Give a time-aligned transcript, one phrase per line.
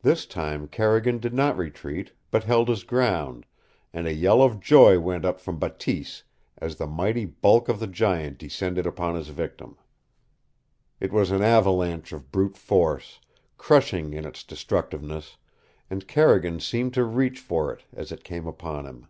[0.00, 3.46] This time Carrigan did not retreat, but held his ground,
[3.92, 6.24] and a yell of joy went up from Bateese
[6.58, 9.78] as the mighty bulk of the giant descended upon his victim.
[10.98, 13.20] It was an avalanche of brute force,
[13.56, 15.36] crushing in its destructiveness,
[15.88, 19.06] and Carrigan seemed to reach for it as it came upon him.